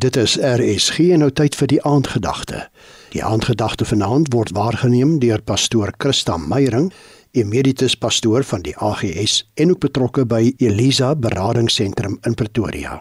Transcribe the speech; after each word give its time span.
Dit 0.00 0.16
is 0.16 0.38
RSG 0.40 1.10
en 1.12 1.20
nou 1.20 1.28
tyd 1.36 1.52
vir 1.58 1.68
die 1.68 1.80
aandgedagte. 1.84 2.60
Die 3.12 3.20
aandgedagte 3.20 3.84
vanaand 3.84 4.30
word 4.32 4.54
waargeneem 4.56 5.18
deur 5.20 5.42
pastoor 5.44 5.90
Christa 6.00 6.38
Meyering, 6.40 6.86
emeritus 7.36 7.98
pastoor 8.00 8.46
van 8.48 8.62
die 8.64 8.72
AGS 8.80 9.42
en 9.60 9.74
ook 9.74 9.82
betrokke 9.82 10.24
by 10.24 10.54
Elisa 10.56 11.10
Beradingsentrum 11.12 12.16
in 12.24 12.34
Pretoria. 12.34 12.94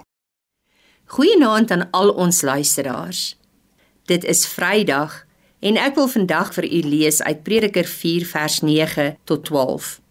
Goeienaand 1.16 1.72
aan 1.72 1.86
al 1.96 2.12
ons 2.12 2.42
luisteraars. 2.42 3.38
Dit 4.12 4.28
is 4.28 4.44
Vrydag 4.48 5.22
en 5.64 5.80
ek 5.80 5.96
wil 5.96 6.10
vandag 6.12 6.52
vir 6.58 6.68
u 6.68 6.82
lees 6.84 7.22
uit 7.22 7.46
Prediker 7.48 7.88
4 7.88 8.26
vers 8.34 8.60
9 8.66 9.14
tot 9.24 9.46
12. 9.48 10.02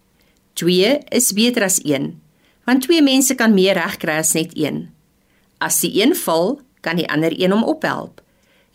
2 0.57 0.97
is 1.21 1.29
beter 1.37 1.69
as 1.69 1.83
1, 1.85 2.15
want 2.65 2.87
twee 2.89 3.05
mense 3.05 3.37
kan 3.37 3.53
meer 3.53 3.77
reg 3.77 4.01
kry 4.01 4.17
as 4.25 4.33
net 4.33 4.57
een. 4.57 4.87
As 5.59 5.83
die 5.85 5.93
een 6.01 6.17
val, 6.17 6.57
kan 6.89 6.97
die 6.97 7.09
ander 7.13 7.35
een 7.37 7.53
hom 7.53 7.67
ophelp. 7.69 8.23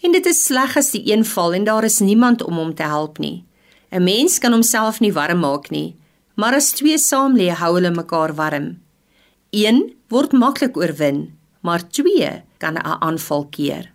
En 0.06 0.14
dit 0.14 0.26
is 0.30 0.46
sleg 0.46 0.78
as 0.78 0.92
die 0.94 1.02
een 1.10 1.26
val 1.26 1.56
en 1.58 1.66
daar 1.66 1.88
is 1.88 2.02
niemand 2.04 2.44
om 2.46 2.60
hom 2.62 2.74
te 2.78 2.86
help 2.86 3.18
nie. 3.18 3.44
'n 3.92 4.04
Mens 4.04 4.40
kan 4.40 4.52
homself 4.52 5.00
nie 5.00 5.14
warm 5.14 5.40
maak 5.40 5.70
nie, 5.70 5.96
maar 6.36 6.54
as 6.54 6.72
twee 6.72 6.98
saam 6.98 7.36
lê, 7.38 7.50
hou 7.50 7.74
hulle 7.76 7.92
mekaar 7.92 8.34
warm. 8.34 8.82
Een 9.52 9.94
word 10.10 10.32
maklik 10.32 10.78
oorwin, 10.78 11.38
maar 11.62 11.90
twee 11.90 12.42
kan 12.58 12.74
'n 12.74 12.86
aanval 13.02 13.46
keer. 13.50 13.94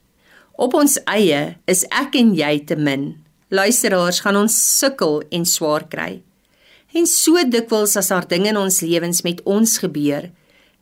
Op 0.57 0.75
ons 0.75 0.98
eie 1.05 1.57
is 1.67 1.85
ek 1.91 2.15
en 2.15 2.35
jy 2.35 2.65
te 2.67 2.77
min. 2.77 3.17
Luisteraars 3.48 4.21
gaan 4.21 4.37
ons 4.37 4.79
sukkel 4.79 5.23
en 5.31 5.45
swaar 5.45 5.89
kry. 5.89 6.23
En 6.93 7.07
so 7.07 7.35
dikwels 7.48 7.97
as 7.97 8.09
daar 8.09 8.29
dinge 8.29 8.48
in 8.48 8.57
ons 8.57 8.81
lewens 8.81 9.23
met 9.23 9.43
ons 9.45 9.79
gebeur, 9.79 10.31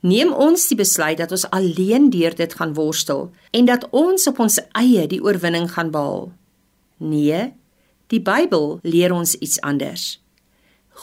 neem 0.01 0.33
ons 0.33 0.69
die 0.69 0.77
besluit 0.77 1.19
dat 1.19 1.33
ons 1.33 1.47
alleen 1.51 2.11
deur 2.11 2.35
dit 2.35 2.55
gaan 2.55 2.75
worstel 2.75 3.31
en 3.51 3.65
dat 3.65 3.89
ons 3.91 4.27
op 4.27 4.39
ons 4.39 4.61
eie 4.73 5.07
die 5.07 5.23
oorwinning 5.23 5.71
gaan 5.73 5.91
behaal. 5.91 6.33
Nee, 6.97 7.53
die 8.07 8.21
Bybel 8.21 8.79
leer 8.83 9.13
ons 9.13 9.35
iets 9.35 9.61
anders. 9.61 10.21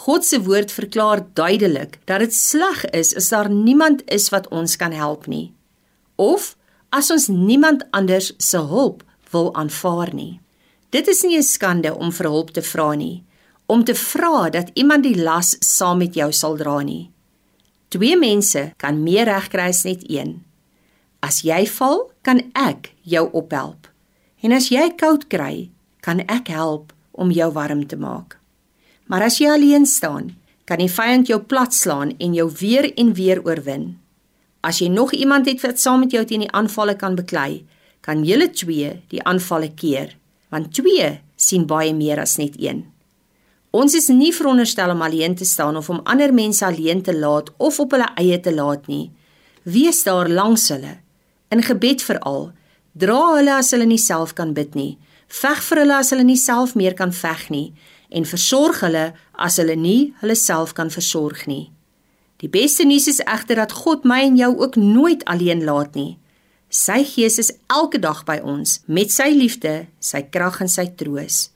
God 0.05 0.25
se 0.25 0.41
woord 0.41 0.71
verklaar 0.71 1.21
duidelik 1.33 1.99
dat 2.05 2.19
dit 2.19 2.33
sleg 2.33 2.85
is 2.91 3.15
as 3.15 3.29
daar 3.29 3.49
niemand 3.49 4.01
is 4.09 4.29
wat 4.33 4.47
ons 4.49 4.75
kan 4.75 4.91
help 4.91 5.27
nie 5.27 5.53
of 6.15 6.55
as 6.89 7.09
ons 7.11 7.27
niemand 7.27 7.83
anders 7.91 8.33
se 8.37 8.57
hulp 8.57 9.03
wil 9.33 9.53
aanvaar 9.55 10.13
nie. 10.13 10.39
Dit 10.89 11.07
is 11.07 11.23
nie 11.23 11.37
'n 11.37 11.43
skande 11.43 11.95
om 11.95 12.11
vir 12.11 12.27
hulp 12.29 12.51
te 12.51 12.61
vra 12.61 12.93
nie, 12.93 13.23
om 13.65 13.83
te 13.83 13.95
vra 13.95 14.49
dat 14.49 14.69
iemand 14.73 15.03
die 15.03 15.23
las 15.23 15.55
saam 15.59 15.97
met 15.97 16.13
jou 16.13 16.31
sal 16.31 16.57
dra 16.57 16.81
nie. 16.81 17.12
Twee 17.93 18.17
mense 18.17 18.71
kan 18.81 19.03
meer 19.05 19.27
reg 19.29 19.51
kry 19.53 19.67
as 19.69 19.83
net 19.85 20.01
een. 20.09 20.39
As 21.21 21.43
jy 21.45 21.61
val, 21.75 22.07
kan 22.25 22.39
ek 22.57 22.89
jou 23.05 23.27
ophelp. 23.37 23.85
En 24.41 24.55
as 24.57 24.71
jy 24.73 24.87
koud 24.97 25.27
kry, 25.29 25.69
kan 26.01 26.23
ek 26.25 26.49
help 26.49 26.89
om 27.13 27.29
jou 27.29 27.51
warm 27.53 27.83
te 27.85 27.99
maak. 27.99 28.39
Maar 29.05 29.27
as 29.27 29.37
jy 29.37 29.51
alleen 29.53 29.85
staan, 29.85 30.31
kan 30.65 30.81
die 30.81 30.89
vyand 30.89 31.29
jou 31.29 31.37
platslaan 31.45 32.15
en 32.17 32.33
jou 32.33 32.47
weer 32.63 32.89
en 32.97 33.13
weer 33.13 33.43
oorwin. 33.45 33.91
As 34.65 34.79
jy 34.81 34.89
nog 34.89 35.13
iemand 35.13 35.45
het 35.51 35.61
wat 35.61 35.77
saam 35.77 36.01
met 36.01 36.15
jou 36.15 36.23
teen 36.25 36.47
die 36.47 36.53
aanvalle 36.55 36.95
kan 36.97 37.19
beklei, 37.19 37.61
kan 38.01 38.25
julle 38.25 38.49
twee 38.55 38.95
die 39.13 39.21
aanvalle 39.21 39.69
keer, 39.75 40.15
want 40.49 40.73
twee 40.73 41.11
sien 41.37 41.69
baie 41.69 41.93
meer 41.93 42.23
as 42.23 42.39
net 42.41 42.57
een. 42.57 42.87
Ons 43.73 43.95
is 43.97 44.05
nie 44.13 44.29
veronderstel 44.29 44.91
om 44.93 45.01
alleen 45.01 45.33
te 45.35 45.45
staan 45.49 45.77
of 45.79 45.87
om 45.89 46.03
ander 46.05 46.29
mense 46.33 46.61
alleen 46.65 47.01
te 47.01 47.13
laat 47.17 47.49
of 47.57 47.79
op 47.81 47.95
hulle 47.95 48.09
eie 48.21 48.37
te 48.39 48.53
laat 48.53 48.85
nie. 48.87 49.07
Wees 49.65 50.03
daar 50.05 50.29
langs 50.29 50.67
hulle. 50.69 50.99
In 51.49 51.63
gebed 51.65 52.03
veral, 52.05 52.51
dra 52.93 53.21
hulle 53.33 53.55
as 53.57 53.71
hulle 53.73 53.87
nie 53.89 53.97
self 53.97 54.35
kan 54.37 54.51
bid 54.53 54.77
nie. 54.77 54.99
Veg 55.41 55.63
vir 55.65 55.81
hulle 55.81 55.95
as 55.97 56.13
hulle 56.13 56.25
nie 56.27 56.37
self 56.37 56.75
meer 56.77 56.93
kan 56.93 57.13
veg 57.17 57.47
nie 57.49 57.71
en 58.13 58.29
versorg 58.29 58.83
hulle 58.85 59.07
as 59.41 59.57
hulle 59.57 59.73
nie 59.73 60.13
hulle 60.21 60.35
self 60.37 60.75
kan 60.77 60.93
versorg 60.93 61.47
nie. 61.49 61.71
Die 62.45 62.51
beste 62.53 62.85
nuus 62.85 63.07
is 63.09 63.23
egter 63.25 63.57
dat 63.57 63.73
God 63.73 64.05
my 64.05 64.19
en 64.27 64.37
jou 64.37 64.51
ook 64.59 64.77
nooit 64.77 65.25
alleen 65.25 65.65
laat 65.65 65.97
nie. 65.97 66.19
Sy 66.69 67.01
Gees 67.09 67.39
is 67.41 67.49
elke 67.73 67.97
dag 67.97 68.21
by 68.29 68.37
ons 68.45 68.83
met 68.85 69.09
sy 69.09 69.31
liefde, 69.33 69.87
sy 69.97 70.21
krag 70.29 70.61
en 70.61 70.69
sy 70.69 70.91
troos. 70.93 71.47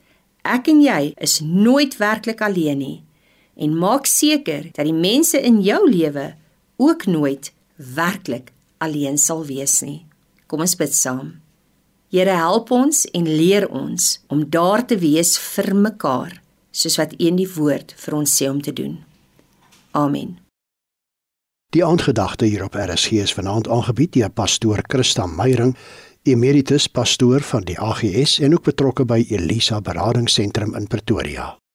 Ek 0.47 0.69
en 0.71 0.79
jy 0.79 1.11
is 1.19 1.39
nooit 1.43 1.97
werklik 1.99 2.41
alleen 2.41 2.79
nie 2.79 2.97
en 3.57 3.73
maak 3.73 4.05
seker 4.05 4.69
dat 4.75 4.85
die 4.85 4.95
mense 4.95 5.39
in 5.41 5.59
jou 5.65 5.81
lewe 5.89 6.35
ook 6.77 7.07
nooit 7.09 7.51
werklik 7.75 8.51
alleen 8.77 9.17
sal 9.17 9.43
wees 9.49 9.81
nie. 9.81 10.05
Kom 10.47 10.61
ons 10.61 10.77
bid 10.77 10.93
saam. 10.93 11.39
Here 12.13 12.37
help 12.39 12.71
ons 12.71 13.03
en 13.17 13.25
leer 13.27 13.67
ons 13.67 14.11
om 14.31 14.45
daar 14.49 14.85
te 14.87 14.95
wees 15.01 15.35
vir 15.55 15.73
mekaar 15.75 16.37
soos 16.71 16.95
wat 17.01 17.17
in 17.17 17.39
die 17.41 17.49
woord 17.49 17.95
vir 17.97 18.19
ons 18.21 18.35
sê 18.37 18.47
om 18.47 18.61
te 18.61 18.71
doen. 18.71 18.99
Amen. 19.97 20.37
Die 21.75 21.83
aandgedagte 21.83 22.47
hier 22.47 22.63
op 22.63 22.77
RSG 22.79 23.19
is 23.25 23.33
vanaand 23.35 23.67
aangebied 23.67 24.13
deur 24.15 24.31
pastoor 24.31 24.85
Christa 24.87 25.25
Meyering 25.27 25.73
emeritus 26.27 26.87
pastoor 26.87 27.41
van 27.41 27.63
die 27.67 27.79
AGS 27.79 28.39
en 28.39 28.53
ook 28.53 28.63
betrokke 28.63 29.05
by 29.05 29.25
Elisa 29.29 29.81
Beradingsentrum 29.81 30.75
in 30.75 30.87
Pretoria. 30.87 31.57